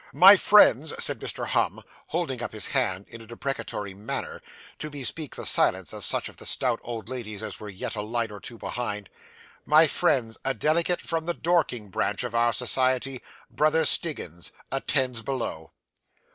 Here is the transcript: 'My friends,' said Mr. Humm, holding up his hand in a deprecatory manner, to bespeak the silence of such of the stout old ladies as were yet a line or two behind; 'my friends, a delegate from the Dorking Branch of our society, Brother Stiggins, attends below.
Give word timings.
'My 0.15 0.35
friends,' 0.35 0.95
said 0.97 1.19
Mr. 1.19 1.45
Humm, 1.45 1.83
holding 2.07 2.41
up 2.41 2.53
his 2.53 2.69
hand 2.69 3.05
in 3.07 3.21
a 3.21 3.27
deprecatory 3.27 3.93
manner, 3.93 4.41
to 4.79 4.89
bespeak 4.89 5.35
the 5.35 5.45
silence 5.45 5.93
of 5.93 6.03
such 6.03 6.27
of 6.27 6.37
the 6.37 6.47
stout 6.47 6.79
old 6.81 7.07
ladies 7.07 7.43
as 7.43 7.59
were 7.59 7.69
yet 7.69 7.95
a 7.95 8.01
line 8.01 8.31
or 8.31 8.39
two 8.39 8.57
behind; 8.57 9.09
'my 9.63 9.85
friends, 9.85 10.39
a 10.43 10.55
delegate 10.55 11.01
from 11.01 11.27
the 11.27 11.35
Dorking 11.35 11.89
Branch 11.89 12.23
of 12.23 12.33
our 12.33 12.51
society, 12.51 13.21
Brother 13.51 13.85
Stiggins, 13.85 14.51
attends 14.71 15.21
below. 15.21 15.71